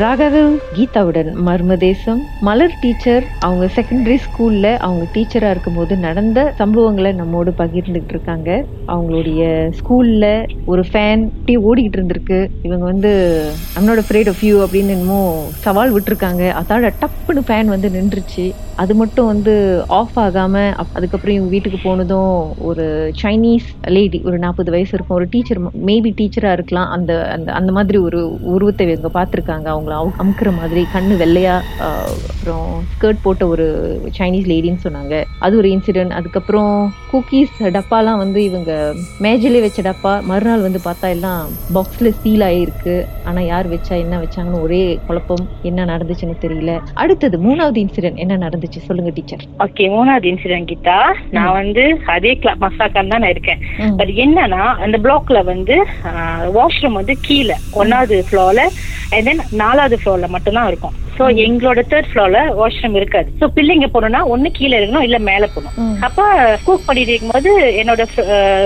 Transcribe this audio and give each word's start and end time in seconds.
ராகவ் 0.00 0.56
கீதாவுடன் 0.74 1.32
மர்மதேசம் 1.46 2.18
மலர் 2.40 2.76
டீச்சர் 2.80 3.24
அவங்க 3.38 3.64
செகண்டரி 3.76 4.18
ஸ்கூல்ல 4.26 4.76
அவங்க 4.78 5.06
டீச்சரா 5.14 5.50
இருக்கும்போது 5.50 5.96
நடந்த 5.96 6.54
சம்பவங்களை 6.58 7.14
நம்மோடு 7.14 7.54
பகிர்ந்துகிட்டு 7.58 8.08
இருக்காங்க. 8.08 8.64
அவங்களுடைய 8.88 9.70
ஸ்கூல்ல 9.78 10.46
ஒரு 10.64 10.84
ஃபேன் 10.92 11.28
டீ 11.44 11.56
ஓடிக்கிட்டு 11.56 11.96
இருந்திருக்கு. 11.96 12.48
இவங்க 12.62 12.84
வந்து 12.84 13.10
அம்னோட 13.78 14.00
ஃப்ரேட் 14.08 14.28
ஆஃப் 14.28 14.42
யூ 14.42 14.66
அப்படின்னு 14.66 14.88
என்னமோ 14.88 15.46
சவால் 15.52 15.94
விட்டுருக்காங்க. 15.94 16.54
அதோட 16.60 16.90
டப்புன்னு 17.00 17.40
ஃபேன் 17.46 17.64
வந்து 17.64 17.88
நின்றுச்சு. 17.88 18.52
அது 18.74 18.94
மட்டும் 18.94 19.26
வந்து 19.26 19.84
ஆஃப் 19.88 20.18
ஆகாம 20.18 20.56
அப்- 20.70 20.92
அதுக்கப்புறம் 20.92 21.36
இவங்க 21.36 21.50
வீட்டுக்கு 21.50 21.78
போனதும் 21.82 22.54
ஒரு 22.58 23.12
சைனீஸ் 23.22 23.68
லேடி 23.86 24.22
ஒரு 24.24 24.38
நாற்பது 24.38 24.70
வயசு 24.70 24.90
இருக்கும். 24.92 25.16
ஒரு 25.16 25.26
டீச்சர் 25.30 25.62
மேபி 25.62 26.12
டீச்சரா 26.20 26.52
இருக்கலாம். 26.52 26.90
அந்த 26.90 27.28
அந்த 27.28 27.52
அந்த 27.52 27.72
மாதிரி 27.72 27.98
ஒரு 27.98 28.38
உருவத்தை 28.40 28.90
இவங்க 28.90 29.10
பார்த்துருக்காங்க. 29.20 29.64
அவங்க 29.64 29.81
அவங்கள 29.82 29.94
அவு- 30.00 30.16
அமுக்குற 30.22 30.56
மாதிரி 30.56 30.86
கண்ணு 30.94 31.14
வெள்ளையா 31.22 31.54
அப்புறம் 32.30 32.66
ஸ்கர்ட் 32.92 33.22
போட்ட 33.22 33.46
ஒரு 33.46 33.66
சைனீஸ் 34.18 34.48
லேடின்னு 34.52 34.80
சொன்னாங்க. 34.84 35.14
அது 35.38 35.56
ஒரு 35.56 35.68
இன்சிடென்ட் 35.68 36.10
அதுக்கப்புறம் 36.10 36.74
குக்கீஸ் 37.12 37.54
டப்பாலாம் 37.76 38.16
வந்து 38.16 38.44
இவங்க 38.44 38.72
மேஜிலே 39.20 39.60
வச்ச 39.60 39.82
டப்பா 39.82 40.22
மறுநாள் 40.22 40.60
வந்து 40.60 40.80
பார்த்தா 40.84 41.08
எல்லாம் 41.08 41.42
பாக்ஸ்ல 41.74 42.08
சீல் 42.22 42.40
ஆயிருக்கு. 42.40 42.94
ஆனா 43.24 43.40
யார் 43.40 43.70
வச்சா 43.70 43.94
என்ன 43.98 44.14
வச்சாங்கன்னு 44.18 44.60
ஒரே 44.60 44.98
குழப்பம். 45.06 45.44
என்ன 45.62 45.84
நடந்துச்சுன்னு 45.84 46.36
தெரியல. 46.40 46.70
அடுத்தது 46.94 47.36
மூணாவது 47.38 47.78
இன்சிடென்ட் 47.84 48.20
என்ன 48.24 48.36
நடந்துச்சு? 48.38 48.80
சொல்லுங்க 48.86 49.10
டீச்சர் 49.14 49.44
ஓகே 49.58 49.84
மூணாவது 49.96 50.26
இன்சிடென்ட் 50.32 50.70
கிட்டா 50.72 50.98
நான் 51.30 51.52
வந்து 51.52 51.84
அதே 52.06 52.34
கிளப் 52.36 52.62
மசாக்கான் 52.64 53.10
தான் 53.12 53.22
நான் 53.24 53.30
இருக்கேன். 53.30 53.60
பட் 53.96 54.12
என்னன்னா 54.24 54.62
அந்த 54.84 54.98
பிளாக்ல 55.04 55.44
வந்து 55.44 55.76
வாஷ்ரூம் 56.56 56.98
வந்து 57.00 57.16
கீழே 57.20 57.56
ஒன்னாவது 57.74 58.18
ஃப்ளோர்ல 58.30 58.62
அண்ட் 59.10 59.24
தென் 59.24 59.40
நாலாவது 59.72 59.96
ஃப்ளோர்ல 60.00 60.26
மட்டும்தான் 60.32 60.68
இருக்கும் 60.68 60.94
சோ 61.16 61.24
எங்களோட 61.42 61.80
தேர்ட் 61.90 62.08
ஃப்ளோர்ல 62.10 62.38
வாஷ்ரூம் 62.58 62.96
இருக்காது 62.96 63.28
சோ 63.40 63.46
பிள்ளைங்க 63.54 63.86
போனோம்னா 63.92 64.20
ஒண்ணு 64.32 64.48
கீழே 64.52 64.74
இருக்கணும் 64.78 65.06
இல்ல 65.06 65.18
மேல 65.26 65.44
போகணும். 65.48 65.76
அப்ப 66.00 66.20
குக் 66.66 66.86
பண்ணிட்டு 66.86 67.12
இருக்கும்போது 67.12 67.50
என்னோட 67.80 68.02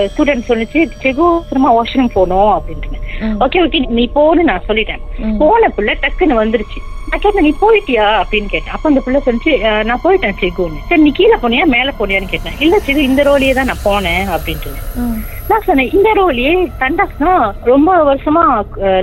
ஸ்டூடெண்ட் 0.07 0.47
சொன்னிச்சு 0.49 0.81
செகு 0.97 1.27
திரும்ப 1.49 1.71
வாஷ்ரூம் 1.77 2.13
போகணும் 2.13 2.51
அப்படின்ட்டு 2.55 2.99
ம். 3.25 3.37
ஓகே 3.45 3.61
ஓகே 3.65 3.81
நீ 3.97 4.05
போன்னு 4.15 4.49
நான் 4.49 4.67
சொல்லிட்டேன். 4.67 5.03
போன 5.39 5.69
புள்ள 5.75 5.91
டக்குன்னு 6.03 6.41
வந்துருச்சு 6.41 6.81
நான் 7.07 7.21
கேட்டேன் 7.21 7.45
நீ 7.45 7.51
போயிட்டியா 7.59 8.05
அப்படின்னு 8.19 8.49
கேட்டேன் 8.49 8.73
அப்ப 8.73 8.89
அந்த 8.89 9.01
புள்ள 9.03 9.19
சொல்லிச்சு 9.23 9.51
"அஹ், 9.67 9.83
நான் 9.85 10.03
போயிட்டேன் 10.03 10.37
செகுன்னு 10.39 10.81
சரி 10.87 11.01
நீ 11.01 11.11
கீழே 11.13 11.37
போனியா 11.41 11.65
மேல 11.69 11.93
போனியான்னு 11.97 12.31
கேட்டேன் 12.31 12.57
இல்ல 12.59 12.77
செகு 12.85 13.07
இந்த 13.07 13.23
ரோலியே 13.27 13.53
தான் 13.53 13.69
நான் 13.69 13.85
போனேன் 13.85 14.23
அப்படின்ட்டு 14.35 14.71
ம். 15.01 15.17
நான் 15.49 15.65
சொன்னேன் 15.65 15.93
இந்த 15.93 16.09
ரோலியே 16.15 16.51
தண்டாஸ்னா 16.79 17.33
ரொம்ப 17.65 17.89
வருஷமா 18.07 18.41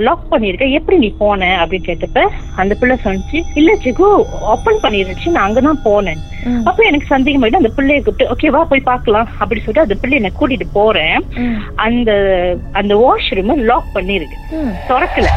லாக் 0.01 0.29
பண்ணிருக்க 0.31 0.65
எப்படி 0.77 0.97
நீ 0.97 1.09
போன 1.17 1.47
அப்படின்னு 1.61 1.87
கேட்டப்ப 1.87 2.23
அந்த 2.55 2.73
பிள்ளை 2.75 2.97
சொன்னிச்சு 3.01 3.39
இல்ல 3.55 3.71
செகு 3.83 4.07
ஓபன் 4.51 4.83
பண்ணிருந்துச்சு 4.83 5.33
நான் 5.33 5.47
அங்கதான் 5.47 5.85
போனேன். 5.85 6.21
அப்ப 6.65 6.79
எனக்கு 6.83 7.07
சந்தேகம் 7.07 7.43
ஆயிட்டு 7.43 7.59
அந்த 7.59 7.71
பிள்ளைய 7.75 7.99
கூப்பிட்டு 7.99 8.31
ஓகே 8.33 8.49
வா 8.49 8.61
போய் 8.65 8.83
பார்க்கலாம் 8.83 9.29
அப்படி 9.37 9.59
சொல்லிட்டு 9.59 9.85
அந்த 9.85 9.97
பிள்ளைய 9.97 10.21
நான் 10.21 10.37
கூட்டிட்டு 10.37 10.67
போறேன். 10.73 11.15
அந்த 11.85 12.11
அந்த 12.73 12.93
வாஷ்ரூம் 12.97 13.33
லாக் 13.65 13.89
பண்ணிருக்கு. 13.95 14.37
திறக்கல. 14.89 15.29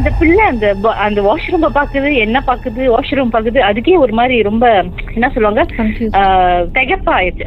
அந்த 0.00 0.10
பிள்ளை 0.18 0.42
அந்த 0.50 0.66
அந்த 1.06 1.20
வாஷ்ரூம் 1.26 1.64
பாக்குது 1.78 2.10
என்ன 2.26 2.38
பாக்குது 2.46 2.82
வாஷ்ரூம் 2.92 3.32
பாக்குது 3.32 3.58
அதுக்கே 3.70 3.96
ஒரு 4.04 4.12
மாதிரி 4.18 4.36
ரொம்ப 4.48 4.66
என்ன 5.14 5.28
சொல்லுவாங்க 5.34 5.62
திகைப்பா 6.76 7.12
ஆயிடுச்சு. 7.16 7.44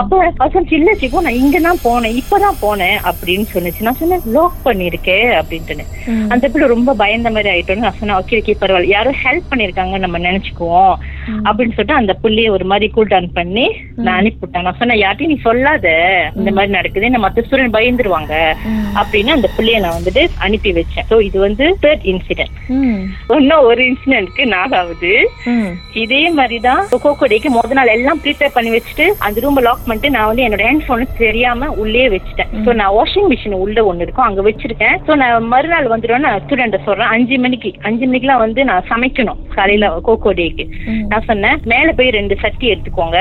அப்ப 0.00 0.12
அவசரம் 0.42 0.70
இல்ல 0.78 0.90
சிக்கோ 1.00 1.22
நான் 1.26 1.40
இங்க 1.40 1.58
தான் 1.66 1.80
போனேன் 1.86 2.16
இப்பதான் 2.20 2.58
போனேன் 2.62 2.96
அப்படின்னு 3.10 3.46
சொன்னுச்சு. 3.52 3.84
நான் 3.86 3.98
சொன்னேன் 4.00 4.24
லாக் 4.36 4.56
பண்ணிருக்கேன் 4.68 5.32
அப்படின்ட்டு. 5.40 5.86
அந்த 6.34 6.44
பிள்ளை 6.52 6.68
ரொம்ப 6.74 6.94
பயந்த 7.02 7.30
மாதிரி 7.34 7.50
ஆயிட்டோன்னு 7.52 7.86
நான் 7.86 7.98
சொன்னேன் 7.98 8.18
ஓகே 8.20 8.38
ஓகே 8.40 8.54
பரவாயில்ல. 8.62 8.94
யாரும் 8.94 9.20
ஹெல்ப் 9.24 9.50
பண்ணிருக்காங்க 9.50 9.98
நம்ம 10.04 10.20
நினைச்சுக்குவோம். 10.28 10.96
அப்படின்னு 11.46 11.74
சொல்லிட்டு 11.76 12.00
அந்த 12.00 12.14
புள்ளைய 12.22 12.48
ஒரு 12.56 12.66
மாதிரி 12.72 12.88
கூல் 12.96 13.12
டவுன் 13.12 13.30
பண்ணி 13.38 13.66
நான் 14.04 14.18
அனுப்பிவிட்டேன். 14.20 14.66
நான் 14.68 14.80
சொன்னேன் 14.80 15.02
யார்ட்டையும் 15.04 15.34
நீ 15.34 15.38
சொல்லாத 15.48 15.86
இந்த 16.38 16.50
மாதிரி 16.58 16.76
நடக்குது 16.78 17.10
இந்த 17.12 17.22
மத்த 17.26 17.46
ஸ்டூடெண்ட் 17.46 17.76
பயந்துருவாங்க. 17.78 18.34
அப்படின்னு 19.02 19.36
அந்த 19.36 19.50
பிள்ளைய 19.58 19.80
நான் 19.86 19.98
வந்துட்டு 20.00 20.24
அனுப்பி 20.48 20.72
வச்சேன். 20.80 21.08
சோ 21.12 21.18
இது 21.28 21.38
வந்து 21.46 21.68
தேர்ட் 21.82 22.14
இன்சிடென்ட். 22.14 22.54
இன்னும் 23.28 23.64
ஒரு 23.64 23.82
இன்சிடென்ட்க்கு 23.84 24.46
நாலாவது. 24.46 25.30
ம். 25.44 25.72
இதே 25.92 26.30
மாதிரிதான் 26.30 26.86
கோகோ 26.90 27.26
டேக்கு 27.26 27.46
முத 27.54 27.70
நாள் 27.70 27.86
எல்லாம் 27.86 28.20
ப்ரிப்பேர் 28.24 28.54
பண்ணி 28.54 28.70
வச்சுட்டு 28.76 29.06
அந்த 29.18 29.40
ரூம் 29.40 29.56
லாக் 29.56 29.86
பண்ணிட்டு 29.86 30.10
நான் 30.10 30.26
வந்து 30.26 30.44
என்னோட 30.44 30.62
ஹேண்ட் 30.68 30.86
போன் 30.86 31.08
தெரியாம 31.18 31.70
உள்ளே 31.70 32.08
வச்சுட்டேன். 32.08 32.52
சோ 32.64 32.74
நான் 32.74 32.92
வாஷிங் 32.92 33.26
மிஷின் 33.28 33.52
உள்ள 33.52 33.92
ஒண்ணு 33.92 34.00
இருக்கும் 34.00 34.24
அங்க 34.24 34.42
வச்சிருக்கேன். 34.42 34.96
சோ 35.06 35.14
நான் 35.14 35.44
மறுநாள் 35.44 35.86
வந்துடும் 35.86 36.18
நான் 36.18 36.40
ஸ்டூடெண்ட் 36.40 36.84
சொல்றேன். 36.84 37.06
அஞ்சு 37.06 37.38
மணிக்கு 37.38 37.72
அஞ்சு 37.82 38.06
மணிக்கெல்லாம் 38.06 38.38
வந்து 38.38 38.64
நான் 38.64 38.84
சமைக்கணும். 38.88 39.42
காலையில 39.58 39.92
கோகோ. 40.08 40.32
டேக்கு. 40.40 40.64
நான் 41.10 41.26
சொன்னேன் 41.30 41.60
மேல 41.72 41.92
போய் 41.98 42.14
ரெண்டு 42.18 42.36
சட்டி 42.42 42.66
எடுத்துக்கோங்க. 42.72 43.18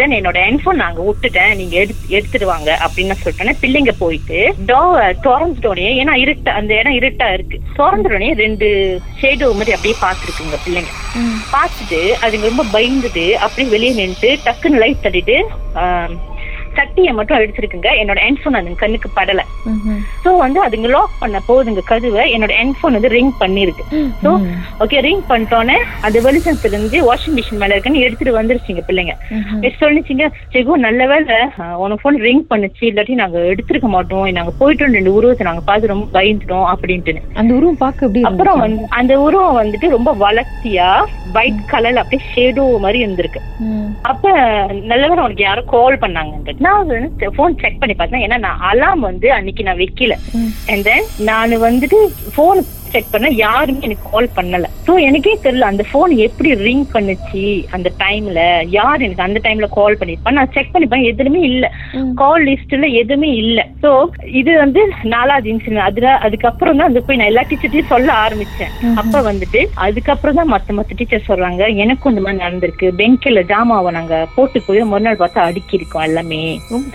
then 0.00 0.12
என்னோட 0.18 0.38
ஹெட்போன் 0.46 0.82
நாங்க 0.84 1.00
விட்டுட்டேன். 1.08 1.54
நீங்க 1.60 1.76
எடுத்து 1.82 2.14
எடுத்துட்டு 2.16 2.46
வாங்க 2.46 2.70
அப்படின்னு 2.84 3.10
நான் 3.12 3.22
சொல்லிட்டேன் 3.24 3.60
பிள்ளைங்க 3.62 3.94
போயிட்டு 3.98 4.40
டோ 4.70 4.80
திறந்துட்டோடனே 5.26 5.92
ஏன்னா 6.02 6.14
இருட்டா 6.24 6.52
அந்த 6.60 6.72
இடம் 6.80 6.98
இருட்டா 7.00 7.28
இருக்கு. 7.32 7.60
திறந்துடனே 7.78 8.30
ரெண்டு 8.44 8.68
ஷேடோ 9.20 9.48
மாதிரி 9.60 9.76
அப்படியே 9.76 9.96
பாத்துருக்குங்க 10.04 10.58
பிள்ளைங்க. 10.66 10.92
பார்த்துட்டு 11.54 12.00
அதுங்க 12.24 12.50
ரொம்ப 12.50 12.64
பயந்துட்டு 12.74 13.24
அப்படியே 13.46 13.70
வெளியே 13.74 13.94
நின்னுட்டு 14.00 14.30
டக்குன்னு 14.46 14.82
லைட் 14.82 15.02
தட்டிட்டு 15.06 15.38
சட்டியை 16.76 17.12
மட்டும் 17.18 17.40
எடுத்திருக்குங்க 17.42 17.90
என்னோட 18.02 18.18
ஹெட்போன் 18.26 18.58
அதுங்க 18.58 18.78
கண்ணுக்கு 18.82 19.08
படல. 19.18 19.40
சோ 20.24 20.30
வந்து 20.44 20.58
அதுங்க 20.66 20.88
லாக் 20.94 21.14
பண்ண 21.22 21.40
போதுங்க 21.48 21.82
கதவை. 21.90 22.24
என்னோட 22.34 22.52
ஹெட்போன் 22.60 22.96
வந்து 22.98 23.12
ரிங் 23.16 23.32
பண்ணிருக்கு. 23.42 23.84
சோ. 24.24 24.30
ஓகே 24.84 25.00
ரிங் 25.06 25.24
பண்ணிட்டோன்னே 25.30 25.76
அது 26.08 26.22
வெளிச்சத்துல 26.26 26.74
இருந்து 26.76 27.00
வாஷிங் 27.08 27.36
மிஷின் 27.38 27.60
மேல 27.62 27.74
இருக்குன்னு 27.74 28.04
எடுத்துட்டு 28.06 28.38
வந்துருச்சுங்க 28.38 28.84
பிள்ளைங்க. 28.88 29.14
சொல்லிச்சுங்க 29.82 30.26
செகு 30.54 30.76
நல்ல 30.86 31.06
வேலை 31.12 31.36
உனக்கு 31.82 32.02
போன் 32.04 32.20
ரிங் 32.26 32.44
பண்ணுச்சு. 32.50 32.82
இல்லாட்டி 32.90 33.14
நாங்க 33.22 33.38
எடுத்திருக்க 33.52 33.88
மாட்டோம். 33.96 34.26
நாங்க 34.38 34.52
போயிட்டோம். 34.60 34.96
ரெண்டு 34.98 35.14
உருவத்தை 35.18 35.46
நாங்க 35.46 35.64
பார்த்து 35.70 35.92
ரொம்ப 35.94 36.06
பயந்துட்டோம். 36.18 36.66
அப்படின்ட்டுன்னு. 36.72 37.22
அந்த 37.40 37.52
உருவம் 37.54 37.80
பார்க்க 37.84 38.06
எப்படி 38.06 38.22
அப்புறம் 38.30 38.60
அந்த 39.00 39.12
உருவம் 39.26 39.58
வந்துட்டு 39.62 39.88
ரொம்ப 39.96 40.10
வளர்த்தியா 40.24 40.88
ஒயிட் 41.36 41.60
கலர்ல 41.72 42.02
அப்படியே 42.02 42.22
ஷேடோ 42.32 42.64
மாதிரி 42.84 42.98
இருந்திருக்கு. 43.04 43.40
அப்ப 44.10 44.30
நல்ல 44.90 45.02
வேளை 45.08 45.20
உனக்கு 45.24 45.42
யாரோ 45.42 45.62
கால் 45.74 46.02
பண்ணாங்க 46.02 46.32
நான் 46.62 46.86
வந்து 46.86 47.30
போன் 47.30 47.58
செக் 47.58 47.78
பண்ணி 47.78 47.94
பார்த்தேன் 47.94 48.24
ஏன்னா 48.26 48.38
நான் 48.38 48.62
அலாம் 48.70 49.00
வந்து 49.00 49.28
அன்னைக்கு 49.32 49.62
நான் 49.62 49.76
வைக்கல. 49.76 50.14
அண்ட் 50.66 50.84
தென் 50.84 51.06
நான் 51.22 51.54
வந்துட்டு 51.62 51.98
போன் 52.34 52.60
செக் 52.92 53.10
பண்ண 53.12 53.28
யாருமே 53.44 53.84
எனக்கு 53.88 54.10
கால் 54.12 54.28
பண்ணல. 54.36 54.66
சோ 54.86 54.92
எனக்கே 55.08 55.34
தெரியல 55.44 55.68
அந்த 55.70 55.84
போன் 55.92 56.12
எப்படி 56.26 56.50
ரிங் 56.66 56.86
பண்ணுச்சு 56.94 57.42
அந்த 57.76 57.88
டைம்ல 58.02 58.40
யார் 58.78 59.04
எனக்கு 59.06 59.26
அந்த 59.26 59.40
டைம்ல 59.46 59.68
கால் 59.76 59.98
பண்ணிருப்பா 60.00 60.34
நான் 60.38 60.52
செக் 60.56 60.72
பண்ணிப்பேன் 60.74 61.06
எதுவுமே 61.10 61.42
இல்ல. 61.50 61.64
கால் 62.22 62.44
லிஸ்ட்ல 62.48 62.88
எதுவுமே 63.02 63.30
இல்ல. 63.42 63.60
சோ 63.84 63.90
இது 64.40 64.52
வந்து 64.64 64.80
நாலாவது 65.14 65.50
இன்சிடென்ட் 65.52 65.86
அதுல 65.88 66.14
அதுக்கப்புறம் 66.26 66.78
தான் 66.80 66.90
அந்த 66.90 67.02
போய் 67.06 67.20
நான் 67.20 67.30
எல்லா 67.32 67.44
டீச்சர்ட்டையும் 67.50 67.92
சொல்ல 67.94 68.08
ஆரம்பிச்சேன். 68.24 68.72
அப்ப 69.02 69.22
வந்துட்டு 69.30 69.62
அதுக்கப்புறம் 69.86 70.38
தான் 70.40 70.52
மத்த 70.54 70.78
மத்த 70.78 70.98
டீச்சர் 71.00 71.28
சொல்றாங்க 71.30 71.62
எனக்கும் 71.84 72.12
இந்த 72.12 72.24
மாதிரி 72.26 72.44
நடந்திருக்கு. 72.44 72.88
பெஞ்சில 73.00 73.44
ஜாமாவை 73.52 73.92
நாங்க 73.98 74.16
போட்டு 74.36 74.58
போய் 74.66 74.82
மறுநாள் 74.92 75.20
பார்த்தா 75.22 75.46
அடுக்கி 75.50 75.78
இருக்கோம் 75.78 76.06
எல்லாமே 76.08 76.42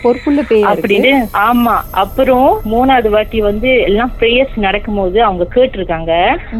பொறுப்புள்ள 0.03 0.44
அப்படின்னு 0.72 1.12
ஆமா. 1.47 1.75
அப்புறம் 2.03 2.47
மூணாவது 2.72 3.09
வாட்டி 3.14 3.38
வந்து 3.50 3.69
எல்லாம் 3.88 4.12
ப்ரேயர்ஸ் 4.19 4.56
நடக்கும்போது 4.66 5.18
அவங்க 5.28 5.46
கேட்டிருக்காங்க 5.88 6.14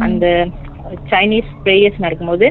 அந்த 0.06 0.26
சைனீஸ் 1.10 1.48
ப்ரேயர்ஸ் 1.64 1.98
நடக்கும்போது 2.04 2.46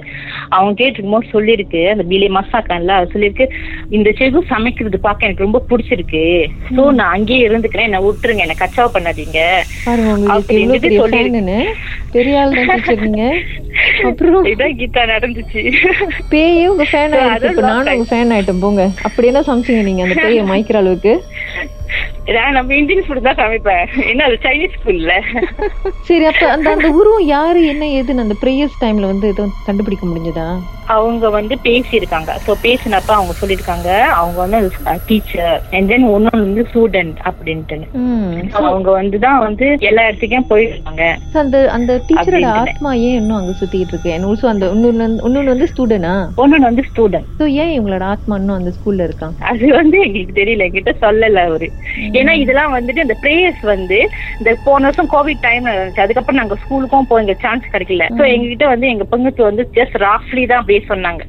அவங்க 0.55 0.71
கேட்டிருக்கும் 0.79 1.15
போது 1.15 1.31
சொல்லியிருக்கு. 1.35 1.81
அந்த 1.93 2.03
பிலே 2.09 2.27
மசாக்கான்ல 2.37 2.97
அது 2.97 3.11
சொல்லியிருக்கு. 3.13 3.45
இந்த 3.89 4.09
செகு 4.19 4.41
சமைக்கிறது 4.51 4.97
பார்க்க 5.05 5.27
எனக்கு 5.27 5.45
ரொம்ப 5.45 5.61
பிடிச்சிருக்கு. 5.69 6.21
சோ 6.75 6.83
நான் 6.99 7.15
அங்கேயே 7.17 7.47
இருந்துக்கிறேன். 7.47 7.87
என்ன 7.89 8.01
விட்டுருங்க. 8.05 8.45
என்ன 8.45 8.57
கச்சாவ் 8.59 8.93
பண்ணாதீங்க. 8.95 9.39
கீதா 14.79 15.01
நடந்துச்சு. 15.13 15.63
பேயே 16.29 16.67
உங்க 16.73 16.85
ஃபேன் 16.91 17.17
ஆயிடுச்சு. 17.21 17.65
நானும் 17.69 17.93
உங்க 17.97 18.07
ஃபேன் 18.13 18.33
ஆயிட்டேன். 18.35 18.61
போங்க. 18.65 18.85
அப்படி 19.09 19.31
என்ன 19.31 19.43
சமைச்சீங்க 19.49 19.83
நீங்க 19.89 20.03
அந்த 20.07 20.17
பேயை 20.25 20.43
மாய்க்கிற 20.51 20.79
அளவுக்கு? 20.83 21.15
நம்ம 22.27 22.75
இந்தியன் 22.75 23.05
ஃபுட் 23.07 23.21
தான் 23.21 23.35
சமைப்பேன். 23.35 23.85
என்ன 24.11 24.23
அது 24.23 24.37
சைனீஸ் 24.41 24.79
ஃபுட்ல 24.83 25.11
சரி 26.01 26.25
அப்ப 26.25 26.49
அந்த 26.49 26.69
அந்த 26.71 26.89
உருவம் 26.89 27.25
யாரு 27.25 27.65
என்ன 27.65 27.85
ஏதுன்னு 27.85 28.19
அந்த 28.19 28.35
ப்ரேயர்ஸ் 28.41 28.81
டைம்ல 28.81 29.05
வந்து 29.05 29.27
எதுவும் 29.27 29.53
கண்டுபிடிக்க 29.65 30.05
முடிஞ்சதா? 30.05 30.47
அவங்க 30.87 31.29
வந்து 31.29 31.55
பேசியிருக்காங்க. 31.63 32.31
ஸோ 32.45 32.51
பேசினப்ப 32.61 33.11
அவங்க 33.11 33.33
சொல்லியிருக்காங்க 33.41 33.89
அவங்க 34.17 34.37
வந்து 34.43 34.59
டீச்சர் 35.05 35.61
அண்ட் 35.71 35.87
தென் 35.87 36.07
ஒன்னொன்று 36.07 36.43
வந்து 36.43 36.63
ஸ்டூடெண்ட் 36.69 37.17
அப்படின்ட்டு 37.23 37.77
அவங்க 38.61 38.91
வந்து 38.91 39.17
தான் 39.19 39.39
வந்து 39.39 39.65
எல்லா 39.81 40.03
இடத்துக்கும் 40.03 40.49
போயிருக்காங்க. 40.49 41.03
அந்த 41.37 41.57
அந்த 41.71 41.91
டீச்சரோட. 42.07 42.45
ஆத்மா 42.63 42.93
ஏன் 43.01 43.15
இன்னும் 43.15 43.37
அங்க 43.37 43.53
சுத்திட்டு 43.59 43.93
இருக்கு? 43.93 44.13
அண்ட் 44.13 44.25
ஆல்சோ 44.25 44.45
அந்த 44.45 44.65
இன்னொன்னு 44.67 45.03
வந்து- 45.03 45.23
இன்னொன்னு 45.27 45.53
வந்து 45.53 45.69
ஸ்டூடெண்டா 45.71 46.13
ஒன்னொன்று 46.37 46.69
வந்து 46.69 46.85
ஸ்டூடெண்ட் 46.89 47.27
ஸோ 47.39 47.45
ஏன் 47.57 47.73
இவங்களோட 47.73 48.03
ஆத்மா 48.07 48.35
இன்னும் 48.35 48.57
அந்த 48.57 48.71
ஸ்கூல்ல 48.77 49.07
இருக்கான் 49.07 49.35
அது 49.47 49.67
வந்து 49.73 49.97
எங்களுக்கு 49.99 50.37
தெரியல 50.41 50.65
என்கிட்ட 50.67 50.93
சொல்லல 51.01 51.43
அவரு. 51.45 51.69
ஏன்னா 52.13 52.31
இதெல்லாம் 52.37 52.75
வந்துட்டு 52.75 53.05
இந்த 53.05 53.17
பிரேயர்ஸ் 53.21 53.63
வந்து 53.65 53.99
இந்த 54.39 54.51
போன 54.63 54.83
வருஷம் 54.83 55.11
கோவிட் 55.11 55.43
டைம்ல 55.43 55.73
இருந்துச்சு. 55.73 56.01
அதுக்கப்புறம் 56.01 56.39
நாங்க 56.39 56.57
ஸ்கூலுக்கும் 56.61 57.07
போய் 57.07 57.21
எங்க 57.21 57.35
சான்ஸ் 57.39 57.71
கிடைக்கல. 57.71 58.05
சோ 58.11 58.23
எங்ககிட்ட 58.33 58.65
வந்து 58.67 58.87
எங்க 58.87 59.05
பங்குக்கு 59.11 59.41
வந்து 59.41 59.69
ஜஸ்ட் 59.73 59.97
ராஃப்லி 59.99 60.47
தான் 60.47 60.65
அப்படியே 60.77 60.89
சொன்னாங்க. 60.91 61.23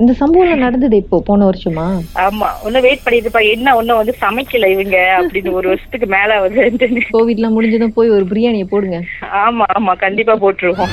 இந்த 0.00 0.12
சம்பவம் 0.12 0.64
நடந்தது 0.64 0.96
இப்போ 0.96 1.16
போன 1.26 1.46
வருஷமா? 1.50 1.86
ஆமா 2.24 2.48
ஒன்னும் 2.64 2.84
வெயிட் 2.86 3.04
பண்ணிட்டு 3.04 3.44
என்ன 3.54 3.74
ஒன்னும் 3.76 4.00
வந்து 4.00 4.14
சமைக்கல 4.20 4.70
இவங்க 4.70 4.96
அப்படின்னு 5.18 5.52
ஒரு 5.52 5.68
வருஷத்துக்கு 5.68 6.08
மேல 6.16 6.40
வந்து 6.40 6.88
கோவிட்லாம் 7.10 7.54
முடிஞ்சதும் 7.56 7.96
போய் 7.96 8.14
ஒரு 8.16 8.24
பிரியாணியை 8.30 8.66
போடுங்க. 8.68 8.98
ஆமா 9.44 9.64
ஆமா 9.78 9.94
கண்டிப்பா 10.04 10.34
போட்டுருவோம். 10.36 10.92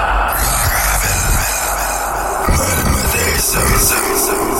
Sam, 3.51 4.50